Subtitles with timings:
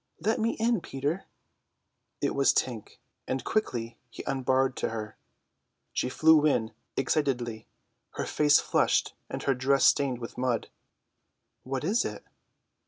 [0.19, 1.25] "Let me in, Peter."
[2.21, 5.15] It was Tink, and quickly he unbarred to her.
[5.93, 7.67] She flew in excitedly,
[8.13, 10.69] her face flushed and her dress stained with mud.
[11.61, 12.23] "What is it?"